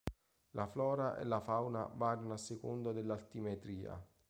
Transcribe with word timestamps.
La 0.53 0.65
flora 0.65 1.15
e 1.17 1.23
la 1.25 1.41
fauna 1.41 1.85
variano 1.85 2.33
a 2.33 2.37
seconda 2.37 2.91
dell'altimetria. 2.91 4.03